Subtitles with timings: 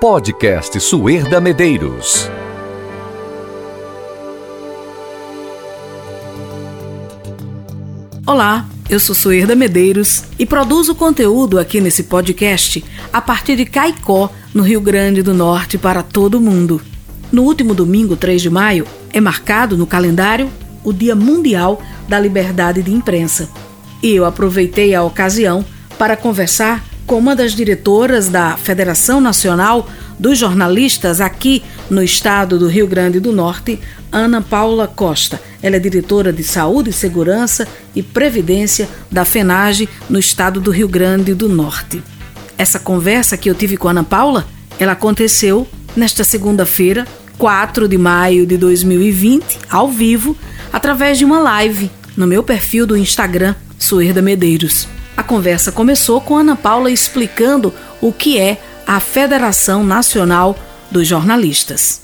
[0.00, 2.26] Podcast Suerda Medeiros.
[8.26, 12.82] Olá, eu sou Suerda Medeiros e produzo conteúdo aqui nesse podcast
[13.12, 16.80] a partir de Caicó, no Rio Grande do Norte, para todo mundo.
[17.30, 20.50] No último domingo, 3 de maio, é marcado no calendário
[20.82, 23.50] o Dia Mundial da Liberdade de Imprensa.
[24.02, 25.62] E eu aproveitei a ocasião
[25.98, 31.60] para conversar com uma das diretoras da Federação Nacional dos Jornalistas aqui
[31.90, 33.80] no estado do Rio Grande do Norte,
[34.12, 35.42] Ana Paula Costa.
[35.60, 41.34] Ela é diretora de Saúde, Segurança e Previdência da FENAGE no estado do Rio Grande
[41.34, 42.00] do Norte.
[42.56, 44.46] Essa conversa que eu tive com Ana Paula,
[44.78, 45.66] ela aconteceu
[45.96, 47.08] nesta segunda-feira,
[47.38, 50.36] 4 de maio de 2020, ao vivo,
[50.72, 54.86] através de uma live no meu perfil do Instagram, Suerda Medeiros.
[55.20, 60.56] A conversa começou com Ana Paula explicando o que é a Federação Nacional
[60.90, 62.00] dos Jornalistas.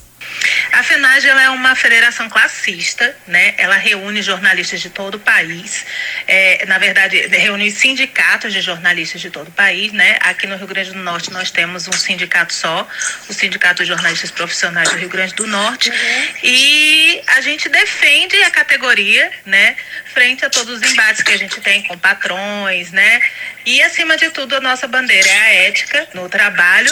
[0.73, 3.53] A FENAGE é uma federação classista, né?
[3.57, 5.85] ela reúne jornalistas de todo o país,
[6.27, 9.91] é, na verdade, reúne sindicatos de jornalistas de todo o país.
[9.91, 10.17] Né?
[10.21, 12.87] Aqui no Rio Grande do Norte nós temos um sindicato só,
[13.29, 15.95] o Sindicato de Jornalistas Profissionais do Rio Grande do Norte, uhum.
[16.43, 19.75] e a gente defende a categoria né?
[20.13, 23.21] frente a todos os embates que a gente tem com patrões, né?
[23.67, 26.89] E, acima de tudo, a nossa bandeira é a ética no trabalho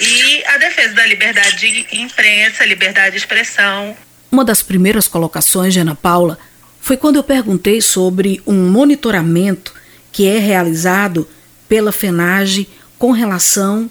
[0.00, 3.96] e a defesa da liberdade de imprensa, liberdade de expressão.
[4.28, 6.36] Uma das primeiras colocações de Ana Paula
[6.80, 9.72] foi quando eu perguntei sobre um monitoramento
[10.10, 11.28] que é realizado
[11.68, 13.88] pela FENAGE com relação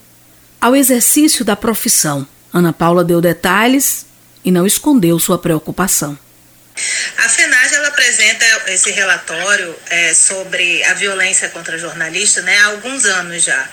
[0.59, 2.27] ao exercício da profissão.
[2.53, 4.05] Ana Paula deu detalhes
[4.43, 6.19] e não escondeu sua preocupação.
[7.17, 13.05] A FENAGE ela apresenta esse relatório é, sobre a violência contra jornalistas né, há alguns
[13.05, 13.69] anos já.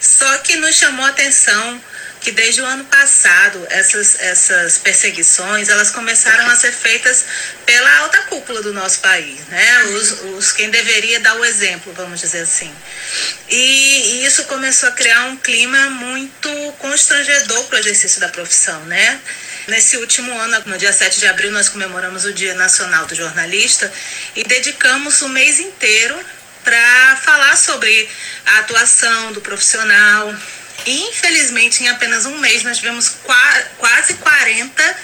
[0.00, 1.80] Só que nos chamou a atenção
[2.20, 7.24] que desde o ano passado essas, essas perseguições elas começaram a ser feitas
[7.64, 9.84] pela alta cúpula do nosso país, né?
[9.84, 12.74] Os, os quem deveria dar o exemplo, vamos dizer assim.
[13.48, 16.48] E, e isso começou a criar um clima muito
[16.78, 19.20] constrangedor para o exercício da profissão, né?
[19.66, 23.92] Nesse último ano, no dia 7 de abril, nós comemoramos o Dia Nacional do Jornalista
[24.36, 26.16] e dedicamos o mês inteiro
[26.62, 28.08] para falar sobre
[28.46, 30.32] a atuação do profissional.
[30.86, 33.16] E, infelizmente, em apenas um mês, nós tivemos
[33.76, 34.96] quase 40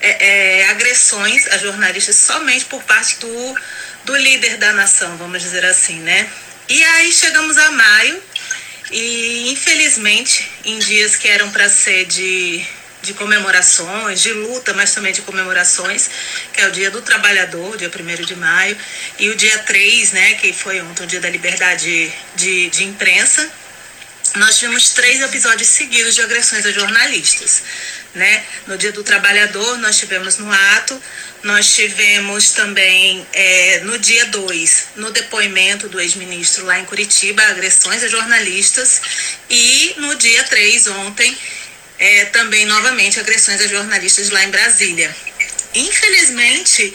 [0.00, 3.54] é, é, agressões a jornalistas somente por parte do,
[4.06, 6.28] do líder da nação, vamos dizer assim, né?
[6.68, 8.20] E aí chegamos a maio
[8.90, 12.66] e, infelizmente, em dias que eram para ser de
[13.02, 16.10] de comemorações, de luta, mas também de comemorações,
[16.52, 18.76] que é o Dia do Trabalhador, dia 1 de maio,
[19.18, 23.50] e o dia 3, né, que foi ontem o Dia da Liberdade de, de Imprensa.
[24.36, 27.62] Nós tivemos três episódios seguidos de agressões a jornalistas.
[28.14, 28.44] Né?
[28.66, 31.00] No Dia do Trabalhador, nós tivemos no ato,
[31.42, 38.02] nós tivemos também é, no dia 2, no depoimento do ex-ministro lá em Curitiba, agressões
[38.02, 39.00] a jornalistas,
[39.48, 41.36] e no dia 3, ontem,
[42.00, 45.14] é, também novamente agressões a jornalistas lá em Brasília.
[45.74, 46.92] Infelizmente,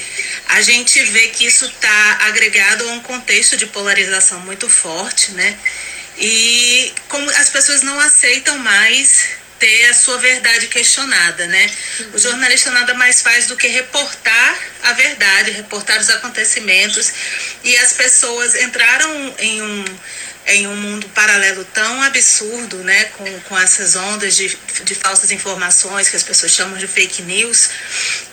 [0.50, 5.58] a gente vê que isso está agregado a um contexto de polarização muito forte, né?
[6.18, 9.30] E como as pessoas não aceitam mais
[9.60, 11.72] ter a sua verdade questionada, né?
[12.14, 17.12] O jornalista nada mais faz do que reportar a verdade, reportar os acontecimentos
[17.64, 19.86] e as pessoas entraram em um
[20.48, 26.08] em um mundo paralelo tão absurdo, né, com, com essas ondas de, de falsas informações
[26.08, 27.70] que as pessoas chamam de fake news,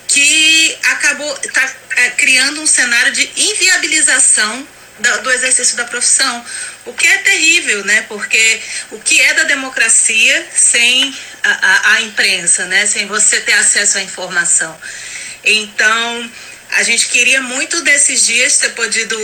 [0.07, 4.67] que acabou tá, é, criando um cenário de inviabilização
[4.99, 6.45] do, exercício da profissão,
[6.85, 8.61] o que é terrível, né, porque
[8.91, 13.97] o que é da democracia sem a, a, a imprensa, né, sem você ter acesso
[13.97, 14.79] à informação.
[15.43, 16.31] Então,
[16.71, 19.15] a gente queria muito desses dias ter podido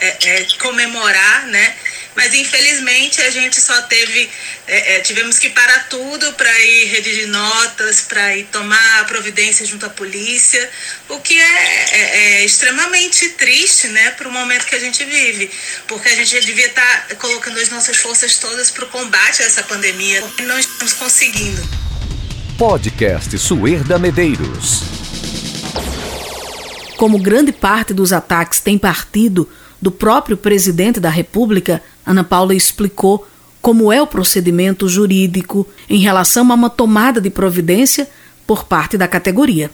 [0.00, 1.76] é, é, comemorar, né?
[2.18, 4.28] Mas infelizmente a gente só teve,
[4.66, 9.86] é, é tivemos que parar tudo para ir redigir notas, para ir tomar providência junto
[9.86, 10.68] à polícia,
[11.08, 14.10] o que é, é, é extremamente triste, né?
[14.10, 15.48] Para o momento que a gente vive,
[15.86, 19.46] porque a gente devia estar tá colocando as nossas forças todas para o combate a
[19.46, 21.62] essa pandemia e não estamos conseguindo.
[22.58, 24.82] Podcast Suerda Medeiros
[26.96, 29.48] como grande parte dos ataques tem partido
[29.80, 33.28] do próprio presidente da República, Ana Paula explicou
[33.60, 38.08] como é o procedimento jurídico em relação a uma tomada de providência
[38.46, 39.70] por parte da categoria.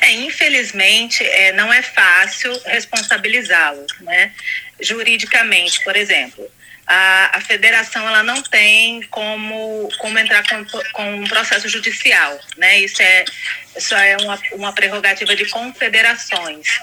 [0.00, 4.32] É, infelizmente, é, não é fácil responsabilizá-los, né?
[4.80, 6.48] Juridicamente, por exemplo.
[6.88, 10.64] a, a federação ela não tem como, como entrar com,
[10.94, 12.80] com um processo judicial, né?
[12.80, 13.24] Isso é,
[13.76, 16.80] isso é uma, uma prerrogativa de confederações.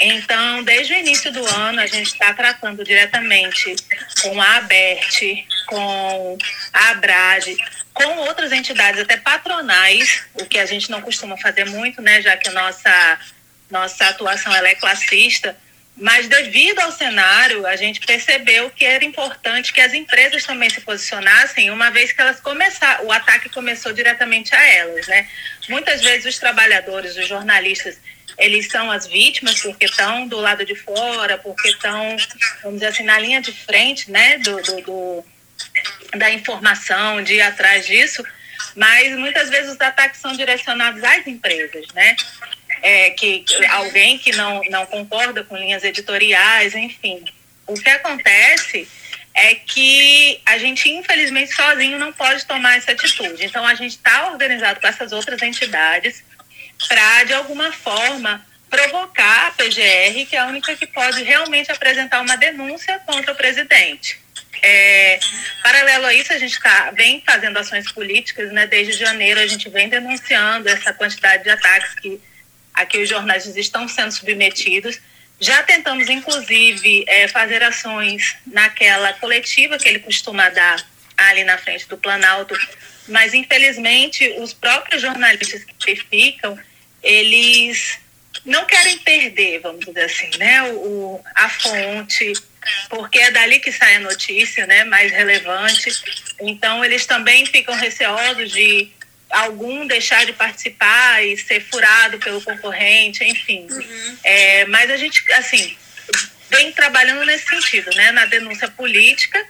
[0.00, 3.74] Então, desde o início do ano, a gente está tratando diretamente
[4.22, 6.38] com a ABERT, com
[6.72, 7.56] a ABRAD,
[7.92, 12.36] com outras entidades, até patronais, o que a gente não costuma fazer muito, né, já
[12.36, 13.18] que a nossa,
[13.70, 15.56] nossa atuação ela é classista,
[15.96, 20.82] mas devido ao cenário, a gente percebeu que era importante que as empresas também se
[20.82, 25.26] posicionassem, uma vez que elas começaram, o ataque começou diretamente a elas, né?
[25.70, 27.98] Muitas vezes os trabalhadores, os jornalistas,
[28.38, 32.16] eles são as vítimas porque estão do lado de fora, porque estão,
[32.62, 35.24] vamos dizer assim, na linha de frente, né, do, do, do
[36.16, 38.22] da informação, de ir atrás disso,
[38.74, 42.16] mas muitas vezes os ataques são direcionados às empresas, né?
[42.82, 47.24] é, que alguém que não, não concorda com linhas editoriais, enfim.
[47.66, 48.88] O que acontece
[49.34, 53.44] é que a gente, infelizmente, sozinho não pode tomar essa atitude.
[53.44, 56.22] Então, a gente está organizado com essas outras entidades
[56.88, 62.20] para, de alguma forma, provocar a PGR, que é a única que pode realmente apresentar
[62.20, 64.20] uma denúncia contra o presidente.
[64.62, 65.18] É,
[65.62, 68.66] paralelo a isso, a gente tá, vem fazendo ações políticas, né?
[68.66, 72.20] Desde janeiro a gente vem denunciando essa quantidade de ataques que
[72.76, 75.00] a que os jornalistas estão sendo submetidos.
[75.40, 80.84] Já tentamos, inclusive, é, fazer ações naquela coletiva que ele costuma dar
[81.16, 82.54] ali na frente do Planalto,
[83.08, 86.58] mas infelizmente os próprios jornalistas que ficam,
[87.02, 87.98] eles
[88.44, 92.32] não querem perder, vamos dizer assim, né, o, a fonte,
[92.88, 95.90] porque é dali que sai a notícia, né, mais relevante.
[96.40, 98.90] Então eles também ficam receosos de
[99.30, 103.66] algum deixar de participar e ser furado pelo concorrente, enfim.
[103.70, 104.18] Uhum.
[104.22, 105.76] É, mas a gente, assim,
[106.50, 108.12] vem trabalhando nesse sentido, né?
[108.12, 109.44] Na denúncia política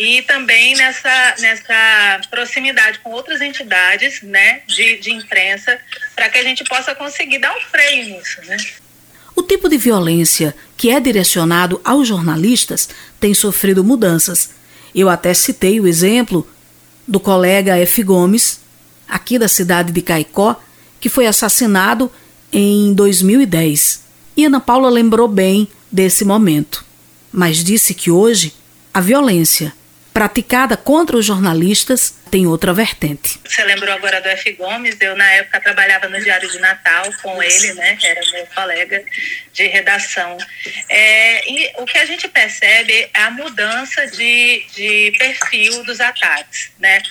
[0.00, 4.62] e também nessa, nessa proximidade com outras entidades, né?
[4.66, 5.78] De, de imprensa,
[6.16, 8.56] para que a gente possa conseguir dar um freio nisso, né?
[9.36, 12.88] O tipo de violência que é direcionado aos jornalistas
[13.20, 14.52] tem sofrido mudanças.
[14.94, 16.48] Eu até citei o exemplo
[17.06, 18.02] do colega F.
[18.02, 18.62] Gomes,
[19.06, 20.58] aqui da cidade de Caicó,
[20.98, 22.10] que foi assassinado
[22.50, 24.02] em 2010.
[24.34, 26.86] E Ana Paula lembrou bem desse momento,
[27.30, 28.54] mas disse que hoje
[28.94, 29.74] a violência
[30.20, 33.40] praticada contra os jornalistas tem outra vertente.
[33.42, 34.52] Você lembrou agora do F.
[34.52, 35.00] Gomes?
[35.00, 37.96] Eu, na época, trabalhava no Diário de Natal com ele, né?
[38.02, 39.02] Era meu colega
[39.50, 40.36] de redação.
[40.90, 46.70] É, e o que a gente percebe é a mudança de, de perfil dos ataques,
[46.78, 47.02] né?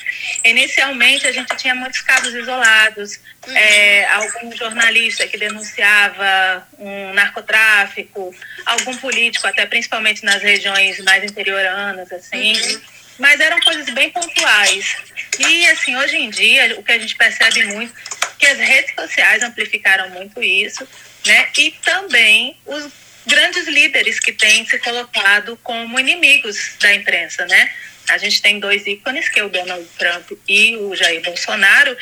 [0.46, 8.34] Inicialmente, a gente tinha muitos casos isolados, é, algum jornalista que denunciava um narcotráfico,
[8.68, 12.54] algum político, até principalmente nas regiões mais interioranas, assim.
[12.54, 14.96] Uhum mas eram coisas bem pontuais.
[15.38, 17.94] E, assim, hoje em dia, o que a gente percebe muito
[18.40, 20.88] que as redes sociais amplificaram muito isso,
[21.26, 21.50] né?
[21.58, 22.90] E também os
[23.26, 27.72] grandes líderes que têm se colocado como inimigos da imprensa, né?
[28.10, 31.96] A gente tem dois ícones, que é o Donald Trump e o Jair Bolsonaro,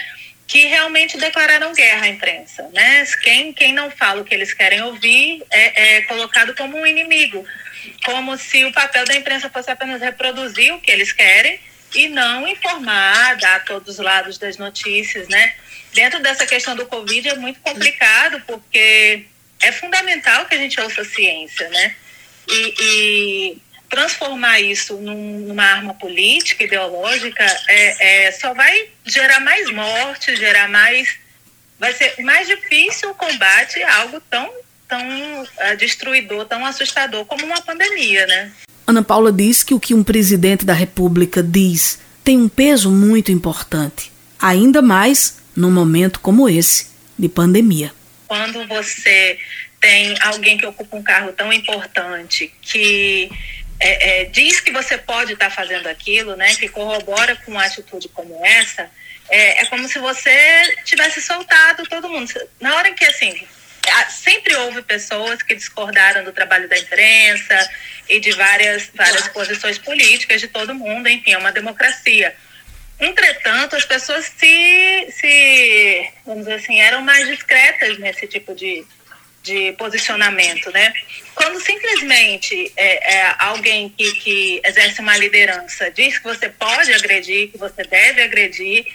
[0.48, 3.06] que realmente declararam guerra à imprensa, né?
[3.22, 7.46] Quem, quem não fala o que eles querem ouvir é, é colocado como um inimigo
[8.04, 11.60] como se o papel da imprensa fosse apenas reproduzir o que eles querem
[11.96, 15.56] e não informar, dar todos os lados das notícias, né?
[15.94, 19.26] Dentro dessa questão do Covid é muito complicado, porque
[19.62, 21.96] é fundamental que a gente ouça a ciência, né?
[22.50, 29.70] E, e transformar isso num, numa arma política, ideológica, é, é, só vai gerar mais
[29.72, 31.18] morte, gerar mais.
[31.80, 34.52] Vai ser mais difícil o combate a algo tão
[34.88, 35.02] tão
[35.44, 38.52] uh, destruidor, tão assustador como uma pandemia, né?
[38.86, 43.32] Ana Paula diz que o que um presidente da República diz tem um peso muito
[43.32, 47.92] importante, ainda mais num momento como esse de pandemia.
[48.28, 49.40] Quando você
[49.80, 53.30] tem alguém que ocupa um cargo tão importante que
[53.80, 58.10] é, é, diz que você pode estar fazendo aquilo, né, que corrobora com uma atitude
[58.10, 58.90] como essa,
[59.30, 62.32] é, é como se você tivesse soltado todo mundo.
[62.60, 63.34] Na hora que assim
[64.10, 67.70] sempre houve pessoas que discordaram do trabalho da imprensa
[68.10, 72.36] e de várias, várias posições políticas de todo mundo, enfim, é uma democracia.
[73.00, 78.84] Entretanto, as pessoas se, se vamos dizer assim, eram mais discretas nesse tipo de,
[79.44, 80.92] de posicionamento, né?
[81.36, 87.52] Quando simplesmente é, é, alguém que, que exerce uma liderança diz que você pode agredir,
[87.52, 88.86] que você deve agredir,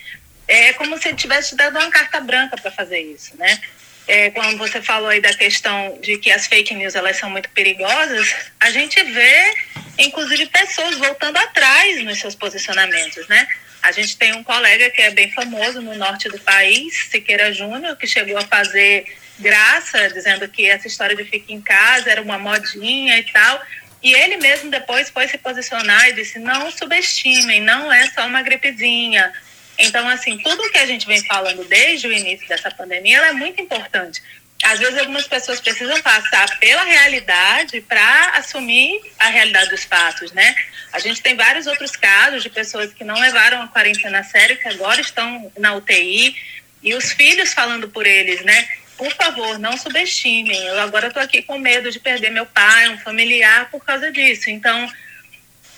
[0.48, 3.60] é como se ele tivesse te dado uma carta branca para fazer isso, né?
[4.06, 7.48] É, quando você falou aí da questão de que as fake news elas são muito
[7.50, 9.54] perigosas, a gente vê,
[9.98, 13.46] inclusive, pessoas voltando atrás nos seus posicionamentos, né?
[13.82, 17.96] A gente tem um colega que é bem famoso no norte do país, Siqueira Júnior,
[17.96, 19.04] que chegou a fazer
[19.38, 23.60] graça, dizendo que essa história de ficar em casa era uma modinha e tal.
[24.02, 28.42] E ele mesmo depois foi se posicionar e disse: não subestimem, não é só uma
[28.42, 29.32] gripezinha.
[29.78, 33.60] Então, assim, tudo que a gente vem falando desde o início dessa pandemia é muito
[33.60, 34.22] importante.
[34.62, 40.54] Às vezes, algumas pessoas precisam passar pela realidade para assumir a realidade dos fatos, né?
[40.92, 44.56] A gente tem vários outros casos de pessoas que não levaram a quarentena a sério,
[44.56, 46.36] que agora estão na UTI,
[46.80, 48.68] e os filhos falando por eles, né?
[48.96, 50.62] Por favor, não subestimem.
[50.66, 54.48] Eu agora estou aqui com medo de perder meu pai, um familiar, por causa disso.
[54.48, 54.88] Então,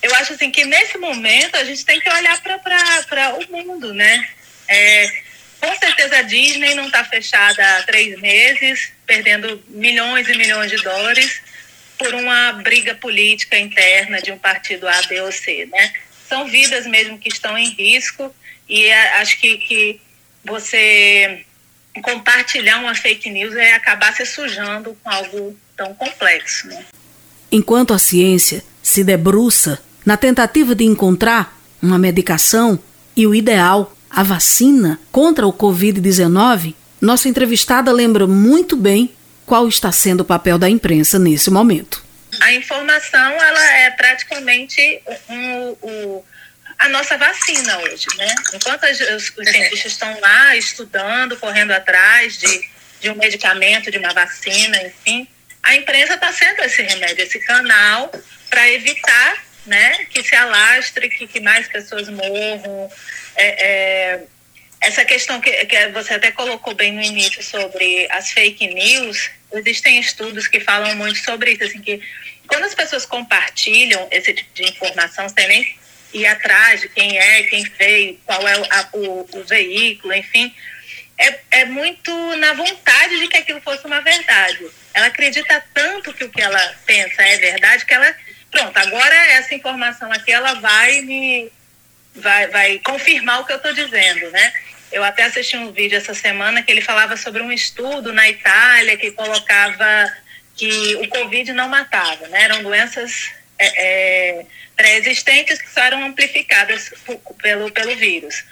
[0.05, 4.29] eu acho assim que nesse momento a gente tem que olhar para o mundo, né?
[4.69, 5.23] É,
[5.59, 10.77] com certeza a Disney não está fechada há três meses, perdendo milhões e milhões de
[10.77, 11.41] dólares
[11.99, 15.93] por uma briga política interna de um partido A, B ou C, né?
[16.29, 18.35] São vidas mesmo que estão em risco
[18.69, 20.01] e é, acho que, que
[20.45, 21.47] você
[22.03, 26.85] compartilhar uma fake news é acabar se sujando com algo tão complexo, né?
[27.51, 32.79] Enquanto a ciência se debruça na tentativa de encontrar uma medicação
[33.17, 39.93] e o ideal, a vacina contra o Covid-19, nossa entrevistada lembra muito bem qual está
[39.93, 42.03] sendo o papel da imprensa nesse momento.
[42.41, 46.23] A informação ela é praticamente um, um,
[46.79, 48.35] a nossa vacina hoje, né?
[48.55, 52.69] Enquanto os, os cientistas estão lá estudando, correndo atrás de,
[53.01, 55.29] de um medicamento, de uma vacina, enfim,
[55.63, 58.11] a imprensa está sendo esse remédio, esse canal
[58.51, 62.91] para evitar né, que se alastre, que, que mais pessoas morram.
[63.37, 64.21] É, é,
[64.81, 69.99] essa questão que, que você até colocou bem no início sobre as fake news, existem
[69.99, 72.01] estudos que falam muito sobre isso, assim, que
[72.47, 75.79] quando as pessoas compartilham esse tipo de informação, sem nem
[76.13, 80.55] ir atrás de quem é, quem fez, qual é a, o, o veículo, enfim,
[81.19, 84.67] é, é muito na vontade de que aquilo fosse uma verdade.
[84.93, 88.15] Ela acredita tanto que o que ela pensa é verdade que ela
[88.55, 91.51] Pronto, agora essa informação aqui ela vai me
[92.15, 94.53] vai, vai confirmar o que eu estou dizendo, né?
[94.93, 98.97] Eu até assisti um vídeo essa semana que ele falava sobre um estudo na Itália
[98.97, 100.17] que colocava
[100.57, 102.45] que o Covid não matava, né?
[102.45, 104.47] Eram doenças é, é,
[104.77, 106.93] pré-existentes que só eram amplificadas
[107.43, 108.45] pelo, pelo vírus.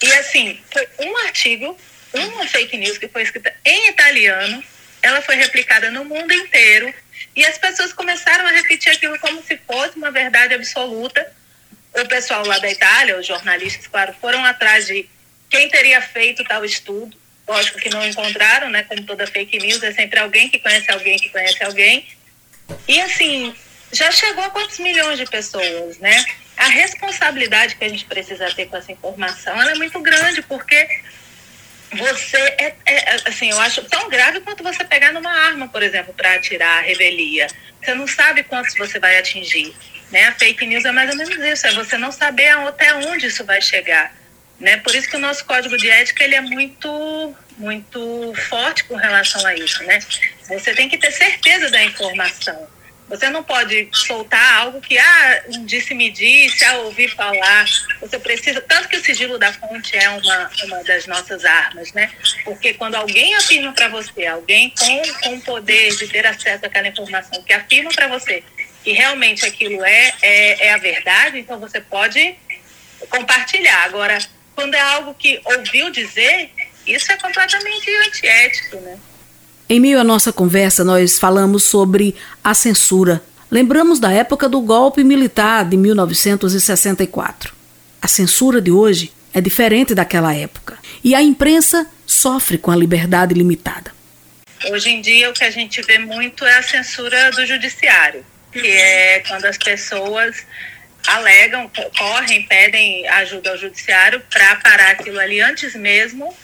[0.00, 1.76] E assim, foi um artigo,
[2.14, 4.62] uma fake news que foi escrita em italiano,
[5.02, 6.94] ela foi replicada no mundo inteiro
[7.34, 11.32] e as pessoas começaram a repetir aquilo como se fosse uma verdade absoluta.
[11.94, 15.08] O pessoal lá da Itália, os jornalistas, claro, foram atrás de
[15.48, 17.16] quem teria feito tal estudo.
[17.46, 18.84] Lógico que não encontraram, né?
[18.84, 22.06] Como toda fake news, é sempre alguém que conhece alguém que conhece alguém.
[22.86, 23.54] E assim,
[23.92, 26.24] já chegou a quantos milhões de pessoas, né?
[26.56, 30.88] A responsabilidade que a gente precisa ter com essa informação é muito grande, porque
[31.92, 36.14] você é, é, assim, eu acho tão grave quanto você pegar numa arma, por exemplo,
[36.14, 37.48] para atirar a revelia.
[37.82, 39.74] Você não sabe quantos você vai atingir.
[40.10, 40.26] Né?
[40.26, 43.44] A fake news é mais ou menos isso, é você não saber até onde isso
[43.44, 44.14] vai chegar.
[44.58, 44.76] Né?
[44.78, 49.44] Por isso que o nosso código de ética ele é muito, muito forte com relação
[49.46, 49.82] a isso.
[49.84, 50.00] Né?
[50.48, 52.68] Você tem que ter certeza da informação.
[53.10, 57.66] Você não pode soltar algo que, ah, disse-me disse, ah, ouvi falar.
[58.00, 62.10] Você precisa, tanto que o sigilo da fonte é uma, uma das nossas armas, né?
[62.44, 67.42] Porque quando alguém afirma para você, alguém com, com poder de ter acesso àquela informação,
[67.42, 68.44] que afirma para você
[68.82, 72.34] que realmente aquilo é, é, é a verdade, então você pode
[73.08, 73.84] compartilhar.
[73.84, 74.18] Agora,
[74.54, 76.50] quando é algo que ouviu dizer,
[76.86, 78.98] isso é completamente antiético, né?
[79.68, 83.22] Em meio à nossa conversa, nós falamos sobre a censura.
[83.50, 87.52] Lembramos da época do golpe militar de 1964.
[88.00, 93.34] A censura de hoje é diferente daquela época e a imprensa sofre com a liberdade
[93.34, 93.92] limitada.
[94.70, 98.66] Hoje em dia, o que a gente vê muito é a censura do judiciário, que
[98.66, 100.44] é quando as pessoas
[101.06, 106.34] alegam, correm, pedem ajuda ao judiciário para parar aquilo ali antes mesmo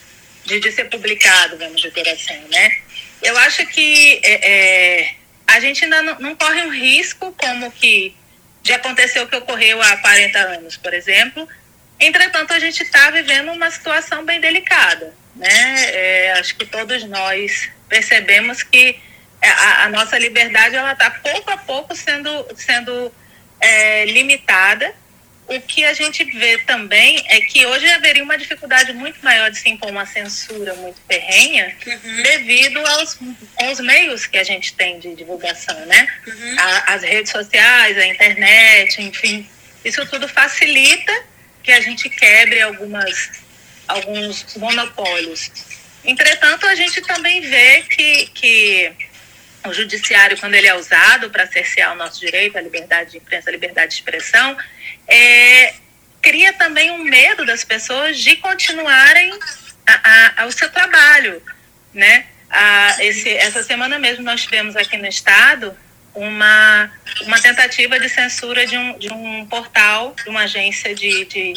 [0.46, 2.76] de, de ser publicado, vamos dizer assim, né?
[3.22, 5.14] Eu acho que é, é,
[5.46, 8.14] a gente ainda não, não, corre um risco como que
[8.62, 11.48] já aconteceu o que ocorreu há 40 anos, por exemplo.
[12.00, 15.84] Entretanto, a gente está vivendo uma situação bem delicada, né?
[15.92, 18.98] É, acho que todos nós percebemos que
[19.40, 23.12] a, a nossa liberdade está pouco a pouco sendo, sendo
[23.60, 24.94] é, limitada
[25.48, 29.58] o que a gente vê também é que hoje haveria uma dificuldade muito maior de
[29.58, 32.22] se impor uma censura muito ferrenha uhum.
[32.22, 33.18] devido aos,
[33.62, 36.08] aos meios que a gente tem de divulgação, né?
[36.26, 36.56] Uhum.
[36.58, 39.48] A, as redes sociais, a internet, enfim.
[39.84, 41.12] Isso tudo facilita
[41.62, 43.30] que a gente quebre algumas,
[43.86, 45.50] alguns monopólios.
[46.04, 48.92] Entretanto, a gente também vê que, que
[49.68, 53.50] o judiciário, quando ele é usado para cercear o nosso direito à liberdade de imprensa,
[53.50, 54.56] à liberdade de expressão,
[55.06, 55.74] é,
[56.22, 59.32] cria também um medo das pessoas de continuarem
[59.86, 61.42] a, a, seu trabalho,
[61.94, 62.26] né?
[62.50, 65.76] A, esse, essa semana mesmo nós tivemos aqui no estado
[66.14, 66.90] uma,
[67.22, 71.54] uma tentativa de censura de um, de um portal, de uma agência de, de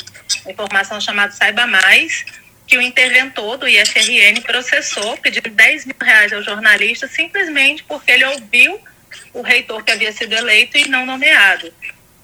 [0.47, 2.25] informação chamada Saiba Mais,
[2.69, 8.25] que o interventor do IFRN processou, pedindo 10 mil reais ao jornalista simplesmente porque ele
[8.25, 8.79] ouviu
[9.33, 11.73] o reitor que havia sido eleito e não nomeado.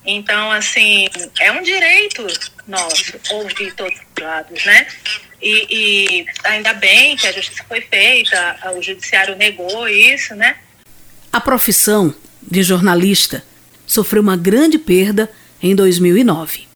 [0.05, 1.07] Então, assim,
[1.39, 2.27] é um direito
[2.67, 4.85] nosso ouvir todos os lados, né?
[5.41, 10.57] E, e ainda bem que a justiça foi feita, o judiciário negou isso, né?
[11.33, 13.43] A profissão de jornalista
[13.87, 15.27] sofreu uma grande perda
[15.61, 16.67] em 2009.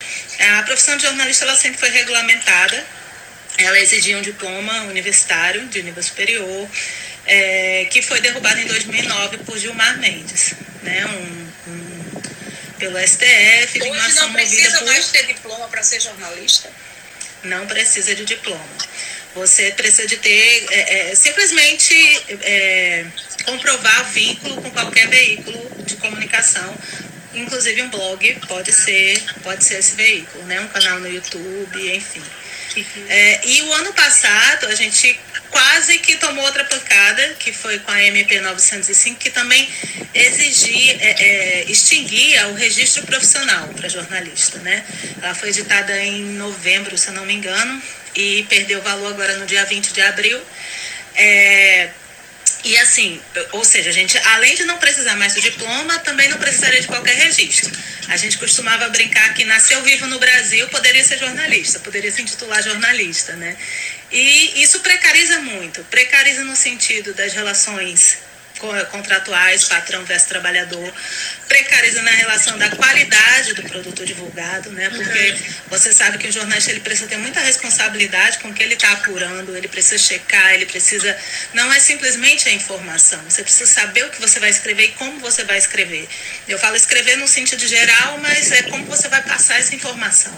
[0.57, 2.99] A profissão de jornalista ela sempre foi regulamentada.
[3.60, 6.68] Ela exigia um diploma universitário de nível superior,
[7.25, 11.06] é, que foi derrubado em 2009 por Gilmar Mendes, né?
[11.06, 12.22] Um, um
[12.80, 13.82] pelo STF.
[13.82, 14.86] Hoje uma não precisa por...
[14.86, 16.72] mais ter diploma para ser jornalista?
[17.44, 18.66] Não precisa de diploma.
[19.36, 21.94] Você precisa de ter é, é, simplesmente
[22.42, 23.06] é,
[23.46, 26.75] comprovar vínculo com qualquer veículo de comunicação,
[27.34, 30.60] inclusive um blog pode ser pode ser esse veículo, né?
[30.62, 32.24] Um canal no YouTube, enfim.
[33.07, 37.91] É, e o ano passado a gente quase que tomou outra pancada, que foi com
[37.91, 39.67] a MP 905, que também
[40.13, 44.59] exigia, é, é, extinguia o registro profissional para jornalista.
[44.59, 44.83] Né?
[45.21, 47.81] Ela foi editada em novembro, se eu não me engano,
[48.15, 50.39] e perdeu valor agora no dia 20 de abril.
[51.15, 51.89] É,
[52.63, 53.22] e assim,
[53.54, 56.88] ou seja, a gente, além de não precisar mais do diploma, também não precisaria de
[56.88, 57.72] qualquer registro.
[58.10, 62.62] A gente costumava brincar que nasceu vivo no Brasil, poderia ser jornalista, poderia se intitular
[62.62, 63.56] jornalista, né?
[64.12, 65.84] E isso precariza muito.
[65.86, 68.17] Precariza no sentido das relações
[68.91, 70.93] contratuais, patrão versus trabalhador,
[71.60, 74.89] precariza na relação da qualidade do produto divulgado, né?
[74.89, 75.54] Porque uhum.
[75.69, 78.91] você sabe que o jornalista ele precisa ter muita responsabilidade com o que ele está
[78.93, 81.15] apurando, ele precisa checar, ele precisa.
[81.54, 85.19] Não é simplesmente a informação, você precisa saber o que você vai escrever e como
[85.19, 86.08] você vai escrever.
[86.48, 90.38] Eu falo escrever no sentido geral, mas é como você vai passar essa informação,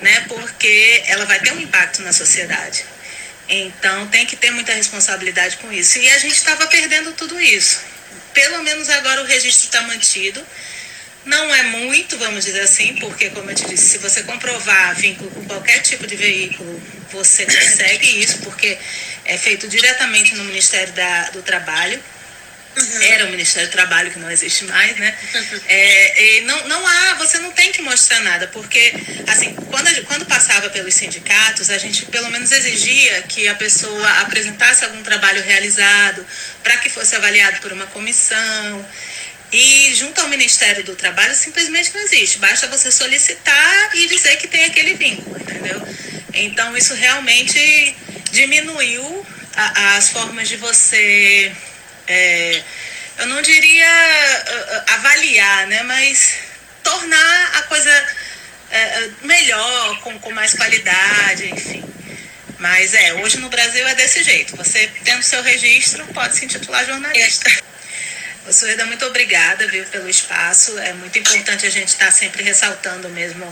[0.00, 0.24] né?
[0.28, 2.84] Porque ela vai ter um impacto na sociedade.
[3.48, 5.98] Então tem que ter muita responsabilidade com isso.
[5.98, 7.89] E a gente estava perdendo tudo isso.
[8.34, 10.44] Pelo menos agora o registro está mantido.
[11.24, 15.30] Não é muito, vamos dizer assim, porque, como eu te disse, se você comprovar vínculo
[15.30, 16.80] com qualquer tipo de veículo,
[17.12, 18.78] você consegue isso, porque
[19.26, 22.02] é feito diretamente no Ministério da, do Trabalho.
[22.76, 23.02] Uhum.
[23.02, 25.16] Era o Ministério do Trabalho, que não existe mais, né?
[25.66, 28.92] É, não, não há, você não tem que mostrar nada, porque,
[29.26, 34.84] assim, quando, quando passava pelos sindicatos, a gente pelo menos exigia que a pessoa apresentasse
[34.84, 36.26] algum trabalho realizado
[36.62, 38.86] para que fosse avaliado por uma comissão.
[39.52, 42.38] E junto ao Ministério do Trabalho simplesmente não existe.
[42.38, 45.82] Basta você solicitar e dizer que tem aquele vínculo, entendeu?
[46.32, 47.96] Então isso realmente
[48.30, 51.52] diminuiu a, as formas de você
[52.10, 52.62] é,
[53.18, 56.38] eu não diria uh, avaliar, né, mas
[56.82, 61.84] tornar a coisa uh, melhor, com, com mais qualidade, enfim.
[62.58, 64.56] Mas é, hoje no Brasil é desse jeito.
[64.56, 67.50] Você tendo seu registro, pode se intitular jornalista.
[68.48, 70.76] Sueda, muito obrigada, viu, pelo espaço.
[70.78, 73.44] É muito importante a gente estar tá sempre ressaltando mesmo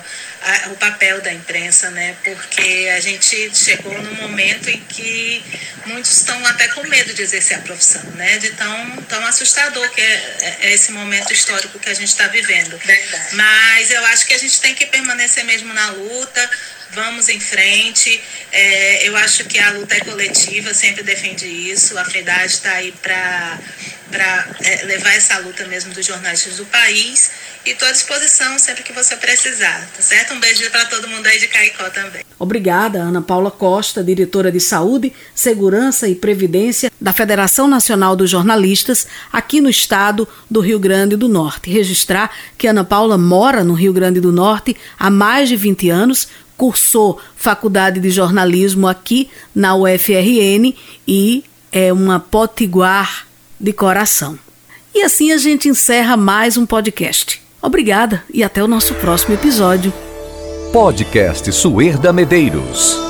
[0.42, 2.16] a, o papel da imprensa, né?
[2.24, 5.44] Porque a gente chegou num momento em que
[5.87, 8.38] muitos estão até com medo de exercer a profissão, né?
[8.38, 12.77] De tão, tão assustador que é, é esse momento histórico que a gente está vivendo.
[12.79, 13.37] Verdade.
[13.37, 16.51] Mas eu acho que a gente tem que permanecer mesmo na luta,
[16.92, 18.20] vamos em frente.
[18.53, 21.98] É, eu acho que a luta é coletiva, sempre defende isso.
[21.98, 23.59] A FEDAD está aí para
[24.61, 27.31] é, levar essa luta mesmo dos jornalistas do país.
[27.66, 30.33] E estou à disposição sempre que você precisar, tá certo?
[30.33, 32.24] Um beijo para todo mundo aí de Caicó também.
[32.38, 39.07] Obrigada, Ana Paula Costa, diretora de Saúde, Segurança e Previdência da Federação Nacional dos Jornalistas,
[39.33, 41.68] aqui no estado do Rio Grande do Norte.
[41.70, 46.29] Registrar que Ana Paula mora no Rio Grande do Norte há mais de 20 anos,
[46.59, 50.75] cursou faculdade de jornalismo aqui na UFRN
[51.07, 53.27] e é uma potiguar
[53.59, 54.38] de coração.
[54.94, 57.40] E assim a gente encerra mais um podcast.
[57.62, 59.92] Obrigada e até o nosso próximo episódio.
[60.73, 63.08] Podcast Suerda Medeiros.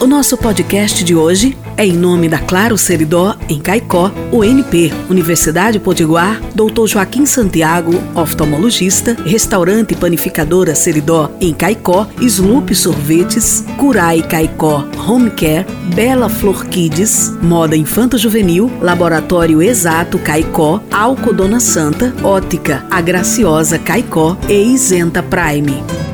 [0.00, 5.78] O nosso podcast de hoje é em nome da Claro Seridó, em Caicó, UNP, Universidade
[5.78, 6.86] Potiguar, Dr.
[6.86, 16.30] Joaquim Santiago, oftalmologista, Restaurante Panificadora Seridó, em Caicó, Sloop Sorvetes, Curai Caicó Home Care, Bela
[16.30, 24.62] Flor Kids, Moda Infanto Juvenil, Laboratório Exato Caicó, Alcodona Santa, Ótica A Graciosa Caicó e
[24.62, 26.09] Isenta Prime.